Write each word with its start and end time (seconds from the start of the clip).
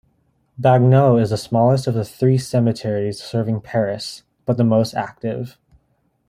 Bagneux 0.59 1.21
is 1.21 1.29
the 1.29 1.37
smallest 1.37 1.85
of 1.85 1.93
the 1.93 2.03
three 2.03 2.39
cemeteries 2.39 3.21
serving 3.21 3.61
Paris, 3.61 4.23
but 4.47 4.57
the 4.57 4.63
most 4.63 4.95
active. 4.95 5.59